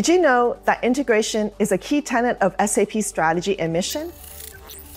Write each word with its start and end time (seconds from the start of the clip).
Did 0.00 0.08
you 0.08 0.18
know 0.18 0.56
that 0.64 0.82
integration 0.82 1.52
is 1.58 1.72
a 1.72 1.76
key 1.76 2.00
tenet 2.00 2.38
of 2.40 2.54
SAP's 2.66 3.06
strategy 3.06 3.60
and 3.60 3.70
mission? 3.70 4.10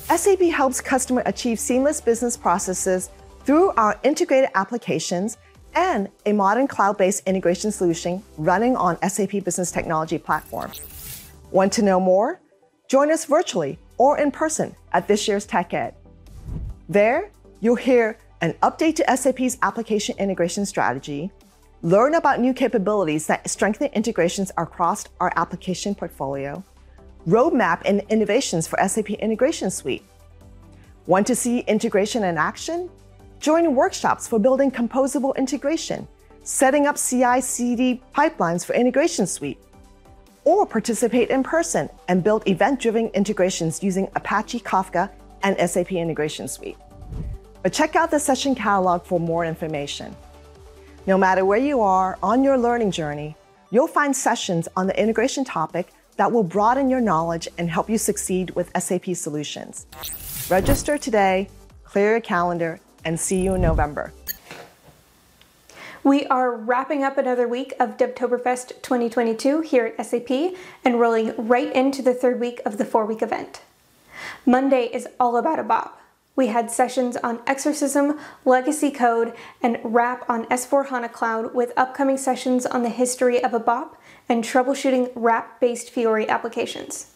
SAP 0.08 0.40
helps 0.44 0.80
customers 0.80 1.26
achieve 1.26 1.60
seamless 1.60 2.00
business 2.00 2.38
processes 2.38 3.10
through 3.44 3.72
our 3.72 4.00
integrated 4.04 4.50
applications 4.56 5.40
and 5.76 6.08
a 6.26 6.32
modern 6.32 6.70
cloud 6.70 6.98
based 6.98 7.28
integration 7.28 7.70
solution 7.70 8.24
running 8.38 8.78
on 8.78 8.98
SAP 9.10 9.44
Business 9.44 9.74
Technology 9.74 10.18
Platform. 10.18 10.72
Want 11.52 11.74
to 11.74 11.82
know 11.82 12.00
more? 12.00 12.40
Join 12.88 13.12
us 13.12 13.26
virtually 13.26 13.78
or 13.98 14.18
in 14.18 14.32
person 14.32 14.74
at 14.94 15.10
this 15.10 15.28
year's 15.28 15.46
TechEd. 15.46 15.96
There, 16.88 17.30
you'll 17.60 17.76
hear 17.76 18.18
an 18.40 18.54
update 18.64 18.96
to 18.96 19.18
SAP's 19.18 19.58
application 19.64 20.18
integration 20.18 20.66
strategy, 20.66 21.30
learn 21.84 22.16
about 22.16 22.40
new 22.40 22.54
capabilities 22.54 23.28
that 23.28 23.48
strengthen 23.50 23.88
integrations 23.88 24.52
across 24.58 25.04
our 25.20 25.34
application 25.36 25.94
portfolio, 25.94 26.64
roadmap 27.28 27.82
and 27.84 28.02
innovations 28.10 28.66
for 28.66 28.80
SAP 28.88 29.12
Integration 29.12 29.70
Suite. 29.70 30.04
Want 31.08 31.28
to 31.28 31.36
see 31.36 31.60
integration 31.60 32.24
in 32.24 32.38
action? 32.38 32.90
Join 33.42 33.76
workshops 33.76 34.30
for 34.30 34.40
building 34.40 34.72
composable 34.72 35.36
integration, 35.36 36.08
setting 36.44 36.88
up 36.88 36.96
CI 36.96 37.42
CD 37.42 38.02
pipelines 38.16 38.66
for 38.66 38.74
Integration 38.74 39.28
Suite, 39.28 39.60
or 40.46 40.66
participate 40.66 41.30
in 41.30 41.44
person 41.44 41.90
and 42.08 42.24
build 42.24 42.48
event 42.48 42.80
driven 42.80 43.08
integrations 43.10 43.84
using 43.84 44.08
Apache 44.16 44.62
Kafka 44.62 45.10
and 45.42 45.70
SAP 45.70 45.92
Integration 45.92 46.48
Suite. 46.48 46.78
But 47.62 47.74
check 47.74 47.98
out 47.98 48.10
the 48.10 48.20
session 48.20 48.56
catalog 48.56 49.04
for 49.04 49.20
more 49.20 49.44
information. 49.44 50.16
No 51.06 51.18
matter 51.18 51.44
where 51.44 51.60
you 51.60 51.82
are 51.82 52.18
on 52.24 52.46
your 52.46 52.58
learning 52.58 52.92
journey, 52.92 53.36
you'll 53.72 53.88
find 53.88 54.16
sessions 54.16 54.70
on 54.78 54.88
the 54.88 54.98
integration 54.98 55.44
topic 55.44 55.92
that 56.16 56.32
will 56.32 56.44
broaden 56.44 56.90
your 56.90 57.02
knowledge 57.02 57.46
and 57.58 57.70
help 57.70 57.90
you 57.90 57.98
succeed 57.98 58.52
with 58.52 58.72
SAP 58.82 59.14
solutions. 59.14 59.86
Register 60.50 60.98
today, 60.98 61.50
clear 61.84 62.12
your 62.12 62.22
calendar, 62.22 62.80
and 63.04 63.20
see 63.20 63.42
you 63.42 63.56
in 63.56 63.62
November. 63.62 64.14
We 66.06 66.26
are 66.28 66.56
wrapping 66.56 67.04
up 67.04 67.18
another 67.18 67.50
week 67.50 67.74
of 67.82 67.98
Devtoberfest 67.98 68.82
2022 68.82 69.60
here 69.60 69.94
at 69.98 70.06
SAP 70.06 70.56
and 70.86 71.02
rolling 71.02 71.34
right 71.38 71.74
into 71.74 72.02
the 72.02 72.14
third 72.14 72.40
week 72.40 72.62
of 72.66 72.78
the 72.78 72.86
four 72.86 73.06
week 73.06 73.22
event. 73.22 73.62
Monday 74.46 74.86
is 74.86 75.08
all 75.20 75.36
about 75.36 75.60
ABAP. 75.60 75.92
We 76.36 76.48
had 76.48 76.72
sessions 76.72 77.16
on 77.18 77.42
Exercism, 77.46 78.20
legacy 78.44 78.90
code, 78.90 79.34
and 79.62 79.78
RAP 79.84 80.28
on 80.28 80.46
S4 80.46 80.88
HANA 80.88 81.10
Cloud 81.10 81.54
with 81.54 81.72
upcoming 81.78 82.18
sessions 82.18 82.66
on 82.66 82.82
the 82.82 82.90
history 82.90 83.44
of 83.44 83.52
ABAP 83.52 83.90
and 84.28 84.44
troubleshooting 84.44 85.12
RAP 85.14 85.60
based 85.60 85.92
Fiori 85.92 86.28
applications. 86.28 87.12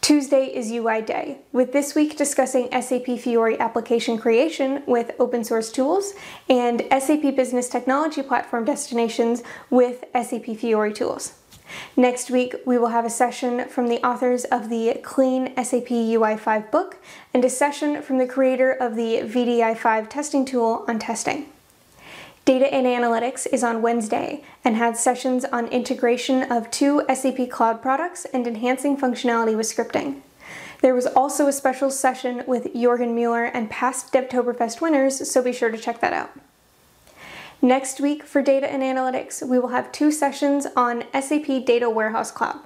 Tuesday 0.00 0.46
is 0.46 0.70
UI 0.70 1.02
Day, 1.02 1.38
with 1.52 1.72
this 1.72 1.96
week 1.96 2.16
discussing 2.16 2.68
SAP 2.70 3.18
Fiori 3.18 3.58
application 3.58 4.16
creation 4.18 4.84
with 4.86 5.10
open 5.18 5.42
source 5.42 5.72
tools 5.72 6.14
and 6.48 6.84
SAP 6.90 7.34
Business 7.34 7.68
Technology 7.68 8.22
Platform 8.22 8.64
destinations 8.64 9.42
with 9.68 10.04
SAP 10.14 10.56
Fiori 10.56 10.92
tools. 10.92 11.34
Next 11.96 12.30
week, 12.30 12.54
we 12.64 12.78
will 12.78 12.88
have 12.88 13.04
a 13.04 13.10
session 13.10 13.68
from 13.68 13.88
the 13.88 14.04
authors 14.06 14.44
of 14.44 14.68
the 14.68 15.00
Clean 15.02 15.46
SAP 15.56 15.88
UI5 15.88 16.70
book 16.70 16.96
and 17.34 17.44
a 17.44 17.50
session 17.50 18.02
from 18.02 18.18
the 18.18 18.26
creator 18.26 18.70
of 18.70 18.96
the 18.96 19.22
VDI5 19.22 20.08
testing 20.08 20.44
tool 20.44 20.84
on 20.86 20.98
testing. 20.98 21.46
Data 22.44 22.72
and 22.72 22.86
Analytics 22.86 23.46
is 23.52 23.62
on 23.62 23.82
Wednesday 23.82 24.42
and 24.64 24.76
had 24.76 24.96
sessions 24.96 25.44
on 25.44 25.66
integration 25.66 26.50
of 26.50 26.70
two 26.70 27.02
SAP 27.12 27.50
Cloud 27.50 27.82
products 27.82 28.24
and 28.32 28.46
enhancing 28.46 28.96
functionality 28.96 29.54
with 29.54 29.66
scripting. 29.66 30.22
There 30.80 30.94
was 30.94 31.06
also 31.06 31.46
a 31.46 31.52
special 31.52 31.90
session 31.90 32.44
with 32.46 32.72
Juergen 32.72 33.14
Mueller 33.14 33.44
and 33.44 33.68
past 33.68 34.12
Devtoberfest 34.12 34.80
winners, 34.80 35.30
so 35.30 35.42
be 35.42 35.52
sure 35.52 35.70
to 35.70 35.76
check 35.76 36.00
that 36.00 36.12
out. 36.12 36.30
Next 37.60 38.00
week 38.00 38.22
for 38.22 38.40
Data 38.40 38.70
and 38.70 38.84
Analytics, 38.84 39.44
we 39.44 39.58
will 39.58 39.70
have 39.70 39.90
two 39.90 40.12
sessions 40.12 40.68
on 40.76 41.02
SAP 41.12 41.64
Data 41.66 41.90
Warehouse 41.90 42.30
Cloud. 42.30 42.60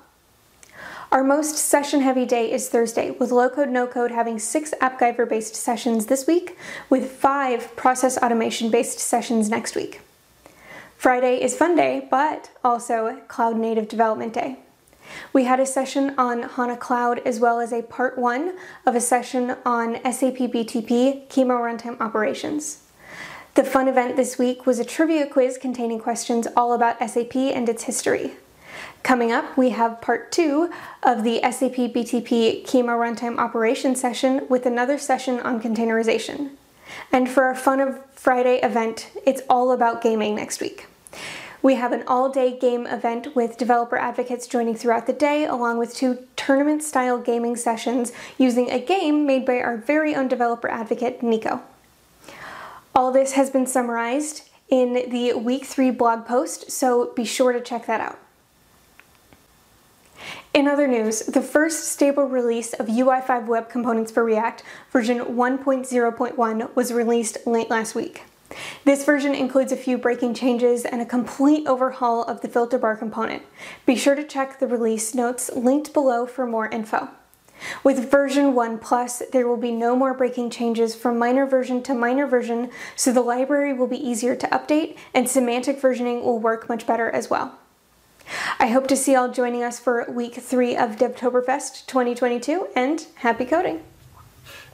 Our 1.11 1.25
most 1.25 1.57
session 1.57 2.03
heavy 2.03 2.27
day 2.27 2.53
is 2.53 2.69
Thursday, 2.69 3.11
with 3.13 3.33
low 3.33 3.49
code 3.49 3.71
no 3.71 3.87
code 3.87 4.11
having 4.11 4.39
six 4.39 4.75
AppGyver 4.83 5.27
based 5.27 5.55
sessions 5.55 6.07
this 6.07 6.27
week, 6.27 6.59
with 6.91 7.11
five 7.11 7.75
process 7.75 8.19
automation 8.19 8.71
based 8.71 8.99
sessions 8.99 9.49
next 9.49 9.75
week. 9.75 10.03
Friday 10.99 11.43
is 11.43 11.57
fun 11.57 11.75
day, 11.75 12.07
but 12.11 12.51
also 12.63 13.19
cloud 13.29 13.57
native 13.57 13.89
development 13.89 14.35
day. 14.35 14.59
We 15.33 15.45
had 15.45 15.59
a 15.59 15.65
session 15.65 16.15
on 16.19 16.43
HANA 16.43 16.77
Cloud 16.77 17.21
as 17.25 17.41
well 17.41 17.61
as 17.61 17.73
a 17.73 17.83
part 17.83 18.19
one 18.19 18.59
of 18.85 18.95
a 18.95 19.01
session 19.01 19.57
on 19.65 19.95
SAP 20.05 20.37
BTP 20.53 21.29
Kyma 21.29 21.57
Runtime 21.59 21.99
Operations. 21.99 22.83
The 23.55 23.65
fun 23.65 23.87
event 23.87 24.17
this 24.17 24.39
week 24.39 24.65
was 24.65 24.79
a 24.79 24.85
trivia 24.85 25.27
quiz 25.27 25.59
containing 25.59 25.99
questions 25.99 26.49
all 26.57 26.73
about 26.73 26.99
SAP 27.07 27.37
and 27.37 27.69
its 27.69 27.83
history. 27.83 28.33
Coming 29.03 29.31
up, 29.31 29.59
we 29.59 29.71
have 29.71 30.01
part 30.01 30.33
two 30.33 30.71
of 31.03 31.23
the 31.23 31.39
SAP 31.43 31.93
BTP 31.93 32.65
Kyma 32.65 32.97
Runtime 32.97 33.37
Operation 33.39 33.95
session 33.95 34.47
with 34.49 34.65
another 34.65 34.97
session 34.97 35.39
on 35.39 35.61
containerization. 35.61 36.53
And 37.13 37.29
for 37.29 37.45
our 37.45 37.55
Fun 37.55 37.81
of 37.81 38.03
Friday 38.15 38.59
event, 38.63 39.11
it's 39.27 39.43
all 39.51 39.71
about 39.71 40.01
gaming 40.01 40.35
next 40.35 40.63
week. 40.63 40.87
We 41.61 41.75
have 41.75 41.93
an 41.93 42.05
all 42.07 42.31
day 42.31 42.59
game 42.59 42.87
event 42.87 43.37
with 43.37 43.59
developer 43.59 43.99
advocates 43.99 44.47
joining 44.47 44.77
throughout 44.77 45.07
the 45.07 45.13
day, 45.13 45.45
along 45.45 45.77
with 45.77 45.95
two 45.95 46.27
tournament 46.37 46.83
style 46.83 47.19
gaming 47.19 47.57
sessions 47.57 48.13
using 48.39 48.71
a 48.71 48.81
game 48.81 49.27
made 49.27 49.45
by 49.45 49.61
our 49.61 49.77
very 49.77 50.15
own 50.15 50.29
developer 50.29 50.71
advocate, 50.71 51.23
Nico. 51.23 51.61
All 52.95 53.11
this 53.11 53.33
has 53.33 53.49
been 53.49 53.67
summarized 53.67 54.49
in 54.69 55.09
the 55.11 55.33
week 55.35 55.65
three 55.65 55.91
blog 55.91 56.27
post, 56.27 56.71
so 56.71 57.13
be 57.15 57.25
sure 57.25 57.53
to 57.53 57.61
check 57.61 57.87
that 57.87 58.01
out. 58.01 58.19
In 60.53 60.69
other 60.69 60.87
news, 60.87 61.21
the 61.21 61.41
first 61.41 61.91
stable 61.91 62.25
release 62.25 62.75
of 62.75 62.87
UI5 62.87 63.47
web 63.47 63.71
components 63.71 64.13
for 64.13 64.23
React, 64.23 64.63
version 64.91 65.21
1.0.1, 65.21 66.77
was 66.77 66.93
released 66.93 67.39
late 67.47 67.71
last 67.71 67.95
week. 67.95 68.25
This 68.85 69.07
version 69.07 69.35
includes 69.35 69.73
a 69.73 69.77
few 69.77 69.97
breaking 69.97 70.35
changes 70.35 70.85
and 70.85 71.01
a 71.01 71.07
complete 71.07 71.67
overhaul 71.67 72.25
of 72.25 72.43
the 72.43 72.49
filter 72.49 72.77
bar 72.77 72.97
component. 72.97 73.43
Be 73.87 73.97
sure 73.97 74.15
to 74.15 74.25
check 74.25 74.59
the 74.59 74.67
release 74.67 75.15
notes 75.15 75.51
linked 75.57 75.95
below 75.95 76.27
for 76.27 76.47
more 76.47 76.69
info. 76.69 77.09
With 77.85 78.11
version 78.11 78.55
1 78.55 78.79
Plus, 78.79 79.23
there 79.33 79.47
will 79.47 79.57
be 79.57 79.73
no 79.73 79.97
more 79.97 80.15
breaking 80.15 80.51
changes 80.51 80.95
from 80.95 81.19
minor 81.19 81.47
version 81.47 81.83
to 81.85 81.95
minor 81.95 82.27
version, 82.27 82.71
so 82.97 83.13
the 83.13 83.21
library 83.21 83.73
will 83.73 83.87
be 83.87 83.97
easier 83.97 84.35
to 84.37 84.47
update 84.49 84.97
and 85.15 85.29
semantic 85.29 85.81
versioning 85.81 86.23
will 86.23 86.39
work 86.39 86.69
much 86.69 86.87
better 86.87 87.11
as 87.11 87.31
well. 87.31 87.59
I 88.59 88.69
hope 88.69 88.87
to 88.89 88.97
see 88.97 89.13
y'all 89.13 89.31
joining 89.31 89.63
us 89.63 89.81
for 89.81 90.07
week 90.11 90.35
three 90.35 90.77
of 90.77 90.97
Devtoberfest 90.97 91.87
2022 91.87 92.69
and 92.75 93.07
happy 93.17 93.45
coding! 93.45 93.83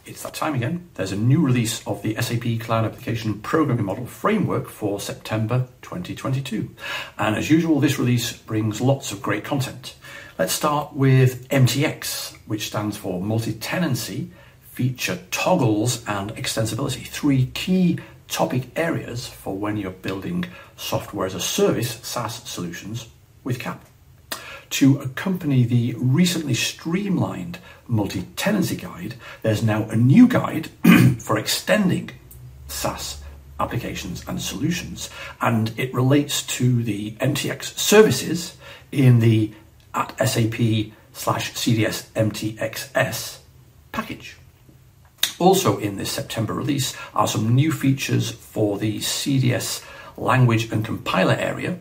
It's 0.07 0.23
that 0.23 0.35
time 0.35 0.55
again. 0.55 0.89
There's 0.95 1.13
a 1.13 1.17
new 1.17 1.41
release 1.41 1.87
of 1.87 2.03
the 2.03 2.15
SAP 2.21 2.61
Cloud 2.61 2.85
Application 2.85 3.41
Programming 3.41 3.85
Model 3.85 4.07
Framework 4.07 4.69
for 4.69 5.01
September 5.01 5.69
2022. 5.83 6.71
And 7.19 7.37
as 7.37 7.51
usual, 7.51 7.81
this 7.81 7.99
release 7.99 8.33
brings 8.33 8.81
lots 8.81 9.13
of 9.13 9.21
great 9.21 9.45
content. 9.45 9.95
Let's 10.39 10.53
start 10.53 10.95
with 10.95 11.49
MTX, 11.49 12.39
which 12.47 12.69
stands 12.69 12.97
for 12.97 13.21
Multi 13.21 13.53
Tenancy, 13.53 14.31
Feature 14.73 15.19
Toggles, 15.31 16.05
and 16.09 16.35
Extensibility. 16.37 17.07
Three 17.07 17.47
key 17.47 17.99
topic 18.29 18.65
areas 18.77 19.27
for 19.27 19.57
when 19.57 19.77
you're 19.77 19.91
building 19.91 20.45
software 20.77 21.27
as 21.27 21.35
a 21.35 21.41
service 21.41 21.99
SaaS 22.03 22.37
solutions 22.49 23.09
with 23.45 23.59
CAP. 23.59 23.85
To 24.71 24.99
accompany 25.01 25.65
the 25.65 25.95
recently 25.97 26.55
streamlined 26.55 27.59
multi 27.87 28.23
tenancy 28.37 28.77
guide, 28.77 29.15
there's 29.43 29.63
now 29.63 29.85
a 29.85 29.97
new 29.97 30.29
guide 30.29 30.69
for 31.19 31.39
extending 31.39 32.11
SaaS 32.67 33.23
applications 33.59 34.25
and 34.29 34.41
solutions, 34.41 35.11
and 35.41 35.73
it 35.79 35.93
relates 35.95 36.43
to 36.43 36.83
the 36.83 37.13
MTX 37.13 37.79
services 37.79 38.57
in 38.93 39.21
the 39.21 39.53
at 39.95 40.17
SAP 40.29 40.93
slash 41.13 41.53
CDS 41.55 42.07
MTXS 42.13 43.39
package. 43.91 44.37
Also, 45.39 45.79
in 45.79 45.97
this 45.97 46.11
September 46.11 46.53
release 46.53 46.97
are 47.15 47.29
some 47.29 47.55
new 47.55 47.73
features 47.73 48.31
for 48.31 48.79
the 48.79 48.99
CDS 48.99 49.85
language 50.17 50.71
and 50.71 50.85
compiler 50.85 51.35
area, 51.35 51.79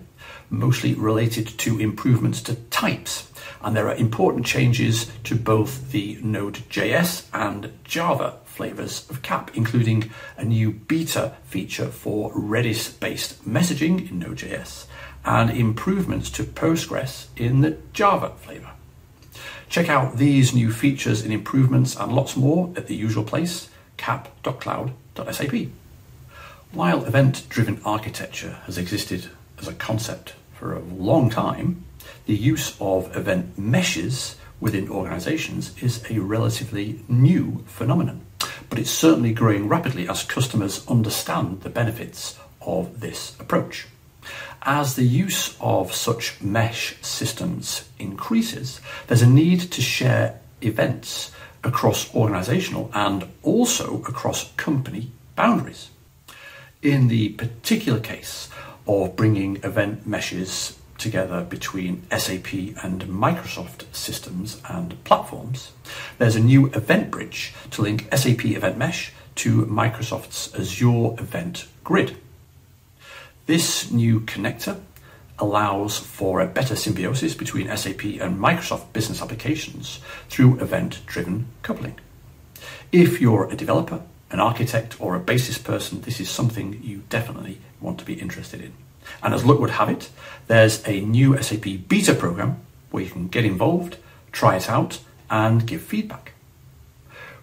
mostly 0.49 0.94
related 0.94 1.47
to 1.59 1.79
improvements 1.79 2.41
to 2.44 2.55
types. 2.55 3.31
And 3.61 3.75
there 3.75 3.88
are 3.88 3.95
important 3.95 4.45
changes 4.45 5.11
to 5.23 5.35
both 5.35 5.91
the 5.91 6.19
Node.js 6.21 7.25
and 7.33 7.71
Java 7.83 8.38
flavors 8.45 9.09
of 9.09 9.21
CAP, 9.21 9.55
including 9.55 10.11
a 10.38 10.44
new 10.44 10.71
beta 10.71 11.33
feature 11.44 11.88
for 11.88 12.31
Redis 12.33 12.99
based 12.99 13.44
messaging 13.47 14.09
in 14.09 14.19
Node.js 14.19 14.85
and 15.25 15.49
improvements 15.49 16.29
to 16.31 16.44
Postgres 16.44 17.27
in 17.35 17.61
the 17.61 17.77
Java 17.93 18.31
flavor. 18.38 18.71
Check 19.69 19.89
out 19.89 20.17
these 20.17 20.53
new 20.53 20.71
features 20.71 21.21
and 21.21 21.33
improvements 21.33 21.95
and 21.95 22.13
lots 22.13 22.38
more 22.38 22.71
at 22.77 22.88
the 22.88 22.95
usual 22.95 23.23
place, 23.23 23.69
cap.cloud.sap. 23.97 25.53
While 26.71 27.05
event-driven 27.05 27.81
architecture 27.83 28.59
has 28.65 28.77
existed 28.77 29.29
as 29.59 29.68
a 29.68 29.74
concept 29.74 30.33
for 30.54 30.74
a 30.74 30.81
long 30.81 31.30
time, 31.30 31.83
the 32.25 32.36
use 32.36 32.75
of 32.80 33.15
event 33.15 33.57
meshes 33.57 34.36
within 34.59 34.89
organizations 34.89 35.75
is 35.81 36.04
a 36.09 36.19
relatively 36.19 37.00
new 37.07 37.63
phenomenon, 37.68 38.25
but 38.69 38.80
it's 38.80 38.92
certainly 38.92 39.33
growing 39.33 39.68
rapidly 39.68 40.09
as 40.09 40.24
customers 40.24 40.86
understand 40.88 41.62
the 41.62 41.69
benefits 41.69 42.38
of 42.62 43.00
this 43.00 43.39
approach. 43.39 43.88
As 44.63 44.95
the 44.95 45.06
use 45.06 45.56
of 45.62 45.94
such 45.94 46.42
mesh 46.42 46.95
systems 47.01 47.88
increases, 48.00 48.81
there's 49.07 49.21
a 49.21 49.30
need 49.30 49.62
to 49.71 49.81
share 49.81 50.42
events 50.62 51.31
across 51.63 52.13
organizational 52.13 52.92
and 52.94 53.27
also 53.44 54.01
across 54.03 54.51
company 54.53 55.12
boundaries. 55.36 55.89
In 56.81 57.07
the 57.07 57.30
particular 57.30 58.00
case 58.00 58.50
of 58.88 59.16
bringing 59.16 59.57
event 59.57 60.07
meshes 60.07 60.78
together 60.98 61.44
between 61.44 62.04
SAP 62.10 62.54
and 62.84 63.04
Microsoft 63.04 63.84
systems 63.94 64.62
and 64.69 65.01
platforms, 65.04 65.72
there's 66.18 66.36
a 66.36 66.39
new 66.39 66.68
event 66.68 67.12
bridge 67.12 67.54
to 67.72 67.81
link 67.81 68.07
SAP 68.16 68.45
Event 68.45 68.78
Mesh 68.78 69.12
to 69.36 69.66
Microsoft's 69.66 70.54
Azure 70.56 71.13
Event 71.22 71.68
Grid. 71.84 72.18
This 73.45 73.92
new 73.92 74.22
connector 74.22 74.80
allows 75.39 76.00
for 76.00 76.42
a 76.42 76.48
better 76.48 76.75
symbiosis 76.75 77.36
between 77.36 77.75
SAP 77.78 78.04
and 78.04 78.39
Microsoft 78.39 78.92
business 78.94 79.22
applications 79.22 80.00
through 80.30 80.60
event 80.60 81.01
driven 81.06 81.48
coupling. 81.62 82.00
If 82.92 83.22
you're 83.22 83.50
a 83.51 83.56
developer, 83.56 84.01
an 84.29 84.39
architect, 84.39 85.00
or 85.00 85.15
a 85.15 85.19
basis 85.19 85.57
person, 85.57 86.01
this 86.01 86.19
is 86.19 86.29
something 86.29 86.81
you 86.83 87.03
definitely 87.09 87.59
want 87.79 87.97
to 88.00 88.06
be 88.06 88.13
interested 88.13 88.62
in. 88.62 88.74
And 89.24 89.33
as 89.33 89.45
luck 89.45 89.59
would 89.59 89.71
have 89.71 89.89
it, 89.89 90.09
there's 90.47 90.85
a 90.88 91.01
new 91.01 91.41
SAP 91.41 91.65
beta 91.88 92.13
program 92.13 92.59
where 92.91 93.03
you 93.03 93.09
can 93.09 93.27
get 93.27 93.45
involved, 93.45 93.97
try 94.31 94.57
it 94.57 94.69
out, 94.69 95.00
and 95.29 95.65
give 95.65 95.81
feedback. 95.81 96.33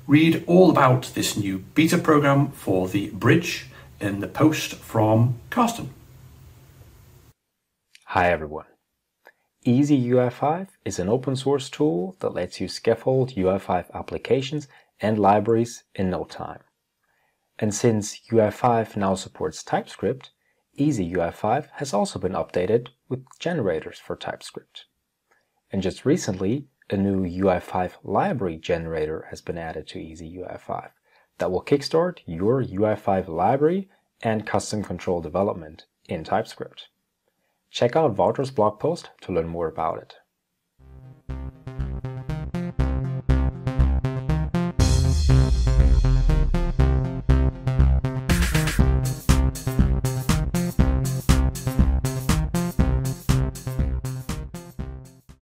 Read 0.07 0.45
all 0.47 0.71
about 0.71 1.13
this 1.15 1.37
new 1.37 1.59
beta 1.75 1.97
program 1.97 2.51
for 2.51 2.89
the 2.89 3.09
bridge 3.11 3.67
in 4.01 4.21
the 4.21 4.29
post 4.29 4.75
from 4.75 5.37
Carsten. 5.49 5.95
Hi 8.09 8.31
everyone. 8.31 8.67
Easy 9.65 9.99
UI5 10.11 10.69
is 10.85 10.99
an 10.99 11.09
open 11.09 11.37
source 11.37 11.71
tool 11.71 12.17
that 12.21 12.35
lets 12.35 12.61
you 12.61 12.69
scaffold 12.69 13.31
UI5 13.31 13.91
applications 13.95 14.69
and 15.01 15.19
libraries 15.19 15.85
in 15.95 16.11
no 16.11 16.25
time. 16.25 16.61
And 17.59 17.75
since 17.75 18.21
UI5 18.31 18.97
now 18.97 19.15
supports 19.15 19.63
TypeScript, 19.63 20.31
Easy 20.77 21.13
UI5 21.13 21.69
has 21.75 21.95
also 21.95 22.19
been 22.19 22.33
updated 22.33 22.89
with 23.09 23.25
generators 23.39 23.99
for 23.99 24.17
TypeScript. 24.17 24.87
And 25.71 25.81
just 25.81 26.05
recently, 26.05 26.67
a 26.91 26.97
new 26.97 27.23
UI5 27.25 27.93
library 28.03 28.57
generator 28.57 29.27
has 29.31 29.41
been 29.41 29.57
added 29.57 29.87
to 29.89 30.01
Easy 30.01 30.37
UI5 30.37 30.91
that 31.39 31.51
will 31.51 31.63
kickstart 31.63 32.19
your 32.27 32.63
UI5 32.63 33.29
library 33.29 33.89
and 34.21 34.47
custom 34.47 34.83
control 34.83 35.21
development 35.21 35.87
in 36.09 36.25
TypeScript. 36.25 36.89
Check 37.71 37.95
out 37.95 38.17
Wouter's 38.17 38.51
blog 38.51 38.81
post 38.81 39.11
to 39.23 39.33
learn 39.33 39.49
more 39.49 39.69
about 39.69 39.99
it. 39.99 40.17